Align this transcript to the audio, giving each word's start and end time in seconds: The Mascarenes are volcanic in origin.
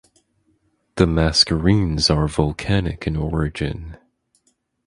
The 0.95 1.05
Mascarenes 1.05 2.09
are 2.09 2.27
volcanic 2.27 3.05
in 3.05 3.15
origin. 3.15 3.97